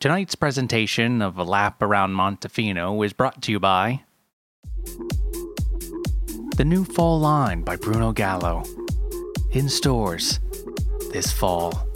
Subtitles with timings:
[0.00, 4.04] Tonight's presentation of A Lap Around Montefino is brought to you by
[6.54, 8.62] The New Fall Line by Bruno Gallo.
[9.50, 10.38] In stores
[11.10, 11.88] this fall.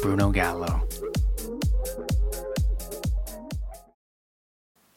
[0.00, 0.88] Bruno Gallo.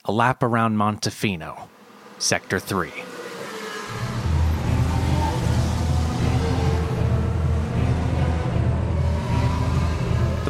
[0.05, 1.67] A Lap Around Montefino,
[2.19, 2.89] Sector 3.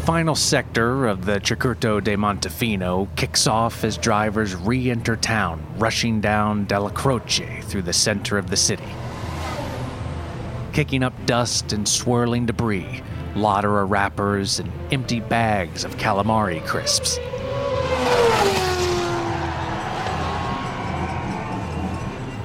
[0.05, 6.21] Final sector of the Circuito de Montefino kicks off as drivers re enter town, rushing
[6.21, 8.85] down Della Croce through the center of the city.
[10.73, 13.01] Kicking up dust and swirling debris,
[13.33, 17.17] Lotterer wrappers, and empty bags of calamari crisps.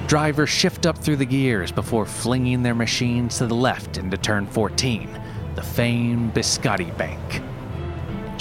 [0.07, 4.47] Drivers shift up through the gears before flinging their machines to the left into turn
[4.47, 5.21] 14,
[5.53, 7.43] the famed Biscotti Bank.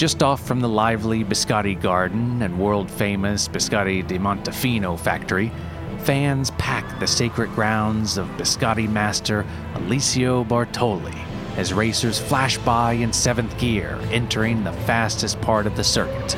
[0.01, 5.53] Just off from the lively Biscotti Garden and world famous Biscotti di Montefino factory,
[6.05, 11.19] fans pack the sacred grounds of Biscotti master Alessio Bartoli
[11.59, 16.35] as racers flash by in seventh gear, entering the fastest part of the circuit.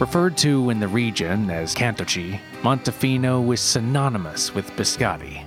[0.00, 5.44] Referred to in the region as Cantucci, Montefino is synonymous with biscotti.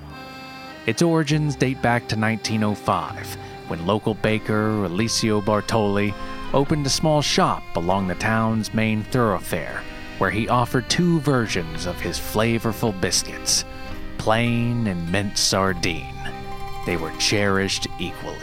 [0.86, 3.36] Its origins date back to 1905,
[3.68, 6.14] when local baker Alessio Bartoli
[6.54, 9.82] opened a small shop along the town's main thoroughfare,
[10.20, 13.66] where he offered two versions of his flavorful biscuits
[14.20, 16.16] plain and mint sardine.
[16.86, 18.38] They were cherished equally.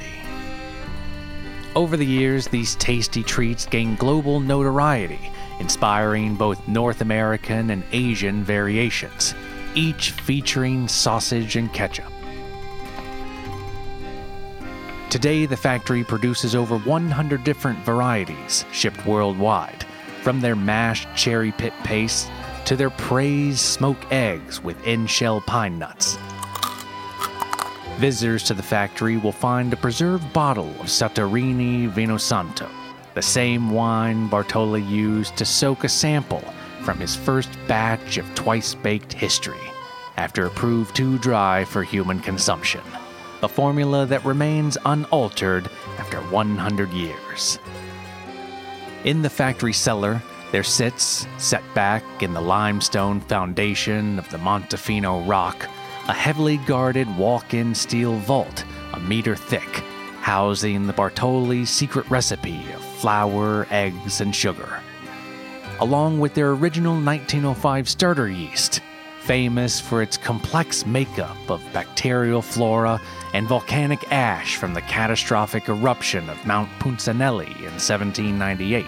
[1.77, 8.43] Over the years, these tasty treats gained global notoriety, inspiring both North American and Asian
[8.43, 9.34] variations,
[9.75, 12.12] each featuring sausage and ketchup.
[15.10, 19.84] Today, the factory produces over 100 different varieties shipped worldwide,
[20.22, 22.31] from their mashed cherry pit paste
[22.65, 26.16] to their praised smoked eggs with in shell pine nuts.
[27.97, 32.71] Visitors to the factory will find a preserved bottle of Sartorini Vino Santo,
[33.15, 36.44] the same wine Bartoli used to soak a sample
[36.82, 39.71] from his first batch of twice baked history,
[40.16, 42.82] after it proved too dry for human consumption.
[43.43, 47.59] A formula that remains unaltered after 100 years.
[49.04, 50.22] In the factory cellar,
[50.53, 55.69] there sits, set back in the limestone foundation of the Montefino rock,
[56.09, 59.82] a heavily guarded walk in steel vault a meter thick,
[60.21, 64.81] housing the Bartoli's secret recipe of flour, eggs, and sugar.
[65.81, 68.81] Along with their original 1905 starter yeast,
[69.21, 73.00] famous for its complex makeup of bacterial flora
[73.33, 78.84] and volcanic ash from the catastrophic eruption of Mount Punsanelli in 1798.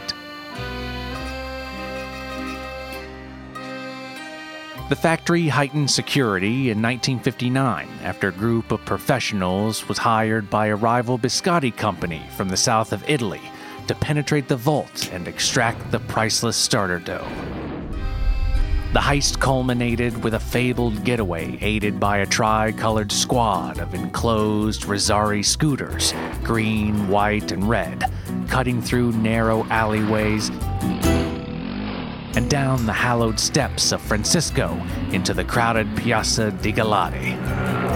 [4.88, 10.76] The factory heightened security in 1959 after a group of professionals was hired by a
[10.76, 13.40] rival biscotti company from the south of Italy
[13.88, 17.26] to penetrate the vault and extract the priceless starter dough.
[18.92, 25.42] The heist culminated with a fabled getaway aided by a tri-colored squad of enclosed Rosari
[25.42, 26.12] scooters,
[26.44, 28.04] green, white, and red,
[28.48, 30.50] cutting through narrow alleyways
[32.34, 34.74] and down the hallowed steps of Francisco
[35.10, 37.91] into the crowded Piazza di Galati.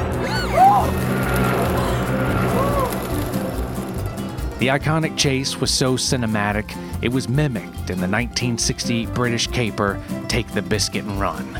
[4.58, 10.50] The iconic chase was so cinematic, it was mimicked in the 1968 British caper Take
[10.54, 11.54] the Biscuit and Run.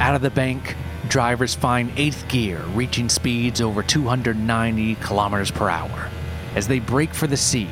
[0.00, 0.74] Out of the bank,
[1.08, 6.08] drivers find eighth gear reaching speeds over 290 kilometers per hour
[6.54, 7.68] as they brake for the sea,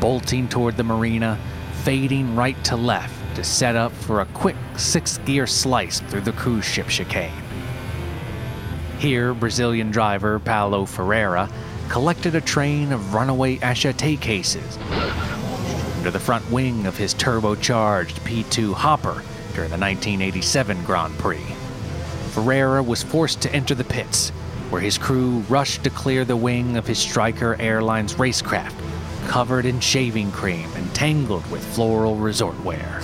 [0.00, 1.38] bolting toward the marina,
[1.84, 6.32] fading right to left to set up for a quick six gear slice through the
[6.32, 7.30] cruise ship chicane.
[8.98, 11.50] Here, Brazilian driver Paulo Ferreira
[11.90, 14.78] collected a train of runaway attaché cases
[15.98, 19.22] under the front wing of his turbocharged P2 Hopper
[19.52, 21.44] during the 1987 Grand Prix.
[22.30, 24.30] Ferreira was forced to enter the pits,
[24.70, 28.74] where his crew rushed to clear the wing of his Striker Airlines racecraft,
[29.26, 33.00] covered in shaving cream and tangled with floral resort wear.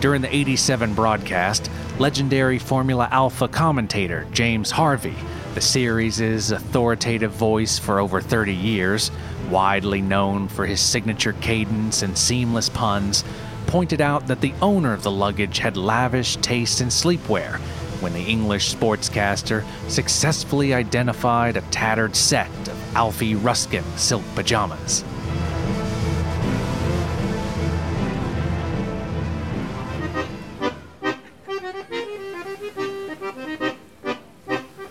[0.00, 5.16] During the 87 broadcast, legendary Formula Alpha commentator James Harvey,
[5.54, 9.10] the series' authoritative voice for over 30 years,
[9.50, 13.24] widely known for his signature cadence and seamless puns,
[13.66, 17.60] pointed out that the owner of the luggage had lavish taste in sleepwear
[18.00, 25.04] when the English sportscaster successfully identified a tattered set of Alfie Ruskin silk pajamas.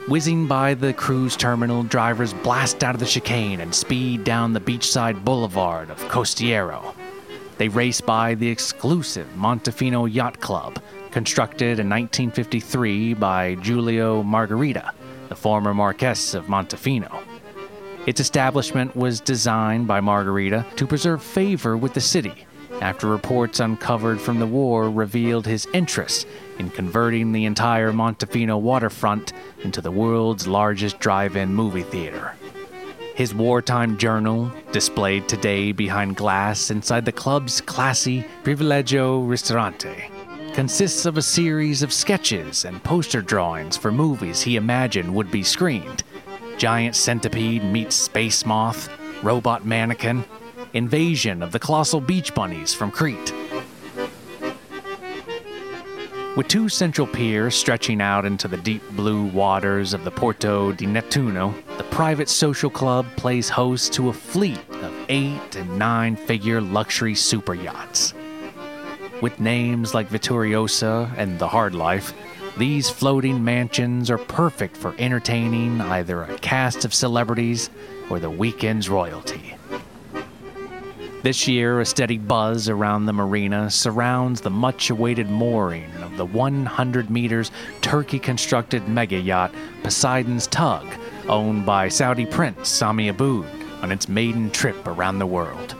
[0.07, 4.61] Whizzing by the cruise terminal, drivers blast out of the chicane and speed down the
[4.61, 6.95] beachside boulevard of Costiero.
[7.57, 10.79] They race by the exclusive Montefino Yacht Club,
[11.11, 14.91] constructed in 1953 by Giulio Margherita,
[15.29, 17.23] the former Marquess of Montefino.
[18.05, 22.47] Its establishment was designed by Margherita to preserve favor with the city
[22.81, 26.27] after reports uncovered from the war revealed his interest
[26.59, 29.33] in converting the entire Montefino waterfront
[29.63, 32.33] into the world's largest drive in movie theater.
[33.15, 40.11] His wartime journal, displayed today behind glass inside the club's classy Privilegio Ristorante,
[40.57, 45.43] consists of a series of sketches and poster drawings for movies he imagined would be
[45.43, 46.01] screened.
[46.57, 48.89] Giant Centipede meets Space Moth,
[49.21, 50.25] Robot Mannequin,
[50.73, 53.31] Invasion of the Colossal Beach Bunnies from Crete.
[56.35, 60.87] With two central piers stretching out into the deep blue waters of the Porto di
[60.87, 66.61] Nettuno, the private social club plays host to a fleet of eight and nine figure
[66.61, 68.15] luxury super yachts.
[69.21, 72.13] With names like Vittoriosa and The Hard Life,
[72.55, 77.71] these floating mansions are perfect for entertaining either a cast of celebrities
[78.11, 79.55] or the weekend's royalty.
[81.23, 86.25] This year, a steady buzz around the marina surrounds the much awaited mooring of the
[86.25, 87.49] 100 meters
[87.81, 90.85] Turkey constructed mega yacht Poseidon's Tug,
[91.27, 93.47] owned by Saudi Prince Sami Aboud
[93.81, 95.75] on its maiden trip around the world.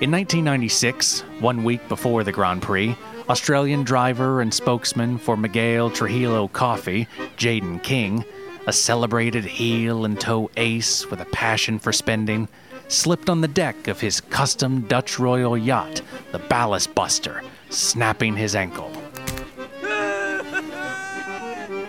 [0.00, 2.96] In 1996, one week before the Grand Prix,
[3.28, 7.06] Australian driver and spokesman for Miguel Trujillo Coffee,
[7.36, 8.24] Jaden King,
[8.66, 12.48] a celebrated heel and toe ace with a passion for spending,
[12.88, 16.00] slipped on the deck of his custom Dutch Royal yacht,
[16.32, 18.90] the Ballast Buster, snapping his ankle.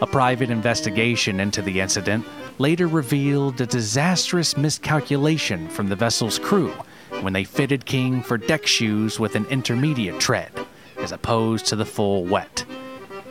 [0.02, 2.25] A private investigation into the incident
[2.57, 6.74] later revealed a disastrous miscalculation from the vessel's crew
[7.21, 10.51] when they fitted King for deck shoes with an intermediate tread,
[11.00, 12.65] as opposed to the full wet.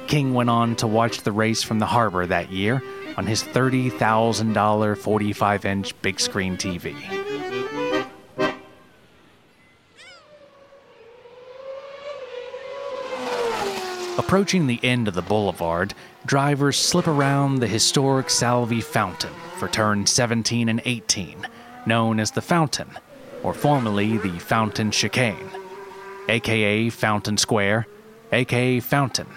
[0.07, 2.83] King went on to watch the race from the harbor that year
[3.17, 6.97] on his $30,000 45 inch big screen TV.
[14.19, 15.95] Approaching the end of the boulevard,
[16.25, 21.49] drivers slip around the historic Salvi Fountain for turns 17 and 18,
[21.87, 22.91] known as the Fountain,
[23.43, 25.51] or formerly the Fountain Chicane,
[26.29, 27.87] aka Fountain Square,
[28.33, 29.29] aka Fountain,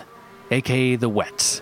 [0.51, 1.61] aka the Wets.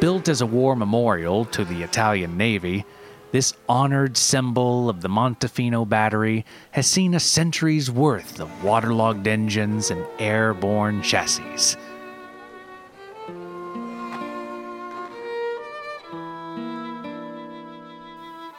[0.00, 2.84] Built as a war memorial to the Italian Navy,
[3.30, 9.90] this honored symbol of the Montefino battery has seen a century's worth of waterlogged engines
[9.90, 11.76] and airborne chassis.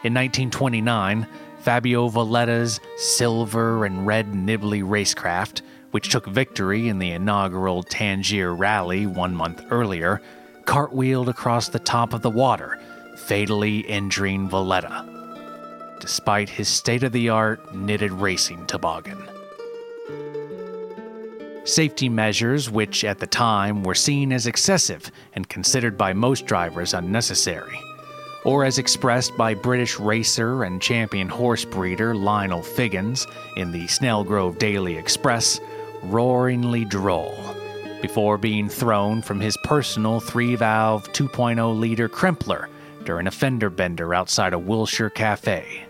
[0.01, 1.27] In 1929,
[1.59, 9.05] Fabio Valletta's silver and red Nibley racecraft, which took victory in the inaugural Tangier Rally
[9.05, 10.21] one month earlier,
[10.63, 12.79] cartwheeled across the top of the water,
[13.17, 15.05] fatally injuring Valletta,
[15.99, 19.21] despite his state of the art knitted racing toboggan.
[21.65, 26.93] Safety measures, which at the time were seen as excessive and considered by most drivers
[26.93, 27.81] unnecessary,
[28.43, 33.27] or as expressed by British racer and champion horse breeder Lionel Figgins
[33.57, 35.59] in the Snellgrove Daily Express,
[36.03, 37.35] roaringly droll,
[38.01, 42.67] before being thrown from his personal 3 valve 2.0 liter Krempler
[43.03, 45.85] during a fender bender outside a Wilshire cafe.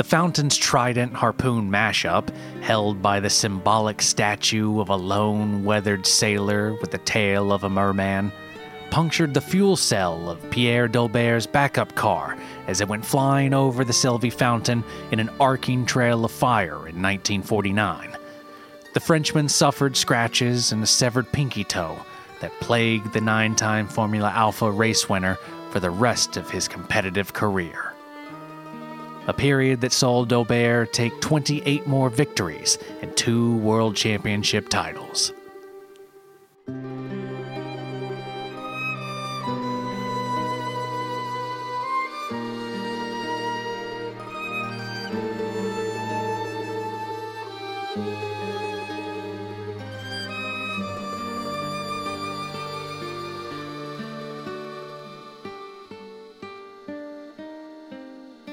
[0.00, 6.74] The fountain's trident harpoon mashup, held by the symbolic statue of a lone, weathered sailor
[6.80, 8.32] with the tail of a merman,
[8.88, 13.92] punctured the fuel cell of Pierre Dolbert's backup car as it went flying over the
[13.92, 18.16] Sylvie fountain in an arcing trail of fire in 1949.
[18.94, 21.98] The Frenchman suffered scratches and a severed pinky toe
[22.40, 25.36] that plagued the nine time Formula Alpha race winner
[25.72, 27.89] for the rest of his competitive career
[29.30, 35.32] a period that saw Dolbert take 28 more victories and two world championship titles.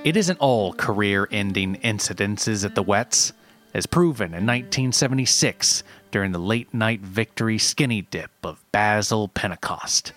[0.04, 3.34] It isn't all career ending incidences at the Wets,
[3.74, 10.13] as proven in 1976 during the late night victory skinny dip of Basil Pentecost.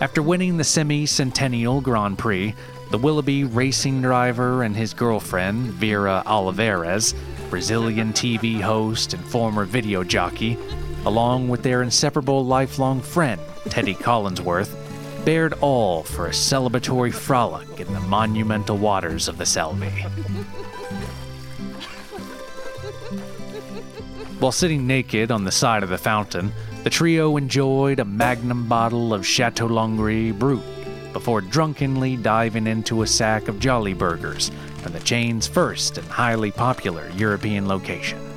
[0.00, 2.54] After winning the semi centennial Grand Prix,
[2.90, 7.14] the Willoughby racing driver and his girlfriend, Vera Olivares,
[7.50, 10.58] Brazilian TV host and former video jockey,
[11.06, 14.81] along with their inseparable lifelong friend, Teddy Collinsworth,
[15.24, 19.90] bared all for a celebratory frolic in the monumental waters of the Selby.
[24.40, 26.52] While sitting naked on the side of the fountain,
[26.82, 30.64] the trio enjoyed a magnum bottle of Chateau Longry Brut
[31.12, 36.50] before drunkenly diving into a sack of Jolly Burgers from the chain's first and highly
[36.50, 38.31] popular European location.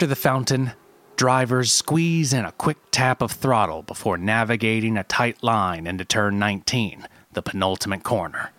[0.00, 0.72] After the fountain,
[1.16, 6.38] drivers squeeze in a quick tap of throttle before navigating a tight line into turn
[6.38, 8.50] 19, the penultimate corner.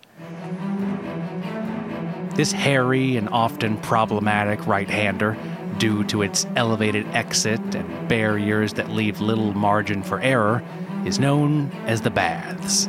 [2.36, 5.36] This hairy and often problematic right hander,
[5.78, 10.62] due to its elevated exit and barriers that leave little margin for error,
[11.04, 12.84] is known as the Baths.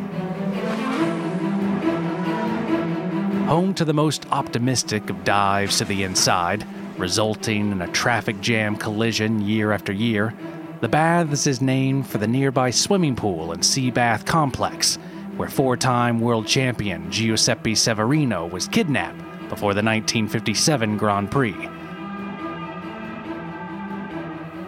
[3.48, 6.68] Home to the most optimistic of dives to the inside,
[7.04, 10.34] resulting in a traffic jam collision year after year,
[10.80, 14.96] the Baths is named for the nearby swimming pool and sea bath complex,
[15.36, 19.20] where four time world champion Giuseppe Severino was kidnapped
[19.50, 21.52] before the 1957 Grand Prix.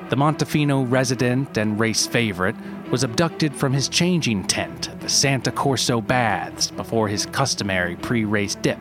[0.09, 2.57] The Montefino resident and race favorite
[2.91, 8.25] was abducted from his changing tent at the Santa Corso Baths before his customary pre
[8.25, 8.79] race dip.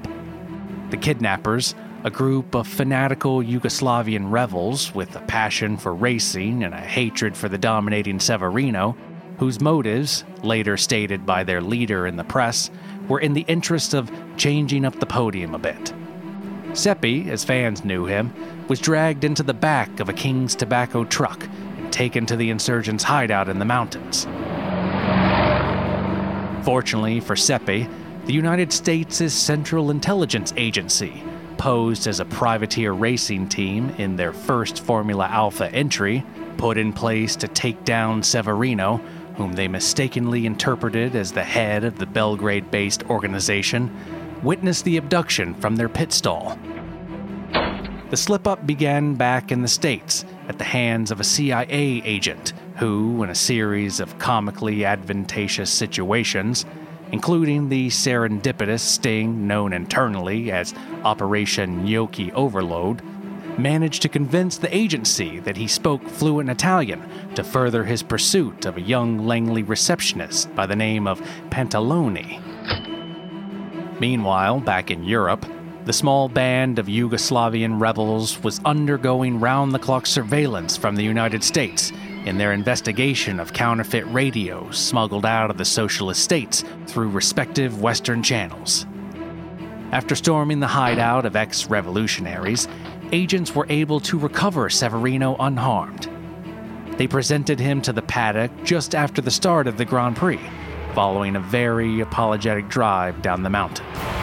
[0.91, 6.81] The kidnappers, a group of fanatical Yugoslavian rebels with a passion for racing and a
[6.81, 8.95] hatred for the dominating Severino,
[9.39, 12.71] whose motives, later stated by their leader in the press,
[13.09, 15.95] were in the interest of changing up the podium a bit.
[16.75, 18.35] Seppi, as fans knew him,
[18.69, 23.05] was dragged into the back of a King's Tobacco truck and taken to the insurgents'
[23.05, 24.27] hideout in the mountains.
[26.67, 27.89] Fortunately for Seppi,
[28.27, 31.23] the United States' Central Intelligence Agency
[31.59, 36.25] posed as a privateer racing team in their first Formula Alpha entry,
[36.57, 38.99] put in place to take down Severino,
[39.37, 43.91] whom they mistakenly interpreted as the head of the Belgrade based organization,
[44.43, 46.59] witnessed the abduction from their pit stall.
[48.11, 52.53] The slip up began back in the States at the hands of a CIA agent
[52.77, 56.67] who, in a series of comically advantageous situations,
[57.15, 63.03] including the serendipitous sting known internally as Operation Gnocchi Overload,
[63.57, 68.77] managed to convince the agency that he spoke fluent Italian to further his pursuit of
[68.77, 72.41] a young Langley receptionist by the name of Pantaloni.
[74.01, 75.47] Meanwhile, back in Europe,
[75.85, 81.45] the small band of Yugoslavian rebels was undergoing round the clock surveillance from the United
[81.45, 81.93] States
[82.25, 88.23] in their investigation of counterfeit radios smuggled out of the socialist states through respective Western
[88.23, 88.87] channels.
[89.93, 92.67] After storming the hideout of ex revolutionaries,
[93.13, 96.09] agents were able to recover Severino unharmed.
[96.97, 100.41] They presented him to the paddock just after the start of the Grand Prix,
[100.95, 104.14] following a very apologetic drive down the mountain.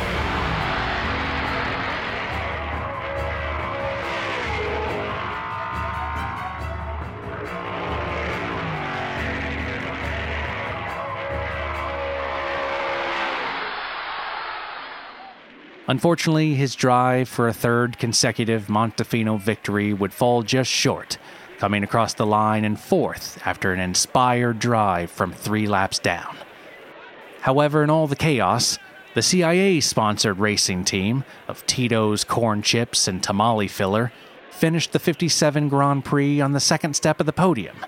[15.91, 21.17] Unfortunately, his drive for a third consecutive Montefino victory would fall just short,
[21.57, 26.37] coming across the line in fourth after an inspired drive from three laps down.
[27.41, 28.79] However, in all the chaos,
[29.15, 34.13] the CIA sponsored racing team of Tito's corn chips and tamale filler
[34.49, 37.85] finished the 57 Grand Prix on the second step of the podium.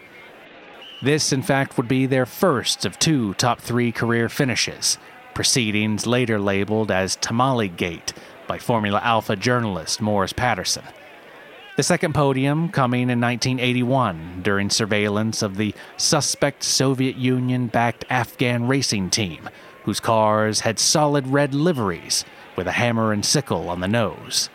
[1.01, 4.97] This, in fact, would be their first of two top three career finishes,
[5.33, 8.13] proceedings later labeled as Tamale Gate
[8.47, 10.83] by Formula Alpha journalist Morris Patterson.
[11.75, 18.67] The second podium coming in 1981 during surveillance of the suspect Soviet Union backed Afghan
[18.67, 19.49] racing team,
[19.83, 22.25] whose cars had solid red liveries
[22.55, 24.49] with a hammer and sickle on the nose.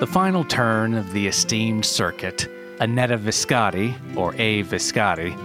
[0.00, 4.62] The final turn of the esteemed circuit, Annetta Viscotti, or A.
[4.62, 5.36] Viscotti,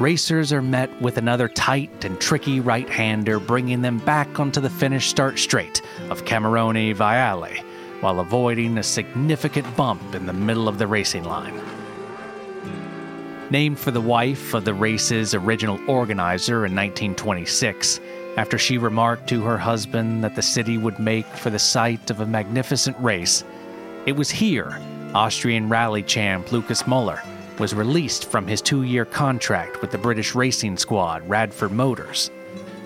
[0.00, 4.70] racers are met with another tight and tricky right hander, bringing them back onto the
[4.70, 7.62] finish start straight of Camerone Viale
[8.00, 11.60] while avoiding a significant bump in the middle of the racing line.
[13.50, 18.00] Named for the wife of the race's original organizer in 1926,
[18.38, 22.20] after she remarked to her husband that the city would make for the site of
[22.20, 23.44] a magnificent race,
[24.06, 24.80] it was here
[25.14, 27.22] Austrian rally champ Lucas Muller
[27.58, 32.30] was released from his two year contract with the British racing squad Radford Motors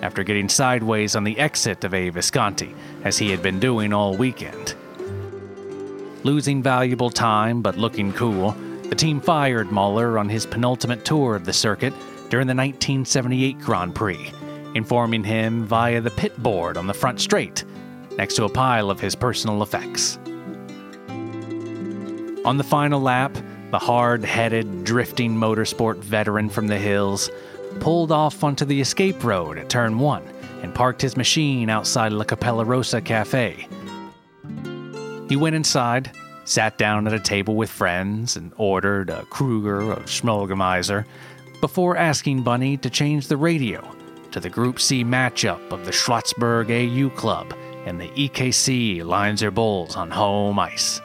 [0.03, 2.11] after getting sideways on the exit of A.
[2.11, 4.75] Viscotti, as he had been doing all weekend.
[6.23, 8.51] Losing valuable time but looking cool,
[8.91, 11.95] the team fired Muller on his penultimate tour of the circuit
[12.29, 14.31] during the 1978 Grand Prix,
[14.75, 17.65] informing him via the pit board on the front straight,
[18.19, 20.19] next to a pile of his personal effects.
[22.47, 23.37] On the final lap,
[23.73, 27.29] the hard headed, drifting motorsport veteran from the hills
[27.81, 30.23] pulled off onto the escape road at turn one
[30.63, 33.67] and parked his machine outside La Capella Rosa Cafe.
[35.29, 36.13] He went inside,
[36.45, 41.05] sat down at a table with friends, and ordered a Kruger or Schmolgemizer
[41.61, 43.83] before asking Bunny to change the radio
[44.31, 47.53] to the Group C matchup of the Schlotzberg AU Club
[47.87, 51.01] and the EKC Linzer Bulls on home ice.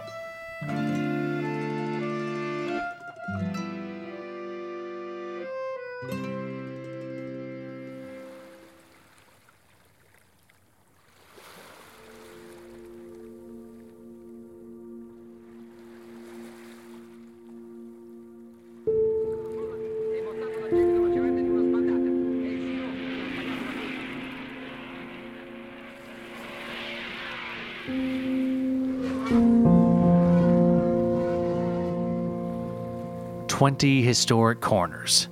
[33.61, 35.27] Twenty historic corners,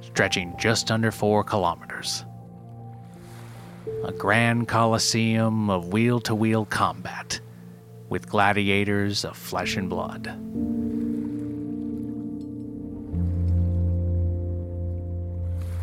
[0.00, 2.24] stretching just under four kilometers.
[4.02, 7.38] A grand coliseum of wheel to wheel combat,
[8.08, 10.26] with gladiators of flesh and blood.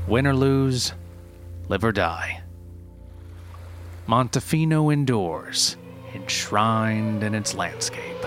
[0.10, 0.92] Win or lose,
[1.70, 2.42] live or die.
[4.10, 5.78] Montefino endures,
[6.14, 8.26] enshrined in its landscape.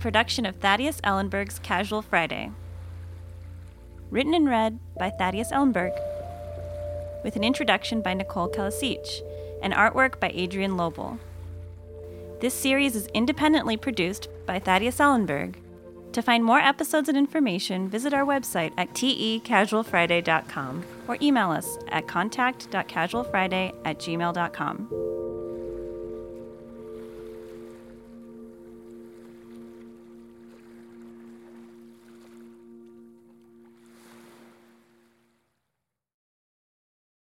[0.00, 2.50] Production of Thaddeus Ellenburg's Casual Friday.
[4.10, 5.92] Written and read by Thaddeus Ellenburg,
[7.22, 9.20] with an introduction by Nicole Calasich
[9.62, 11.18] and artwork by Adrienne Lobl.
[12.40, 15.56] This series is independently produced by Thaddeus Ellenburg.
[16.12, 22.08] To find more episodes and information, visit our website at tecasualfriday.com or email us at
[22.08, 25.19] contact.casualfriday at gmail.com.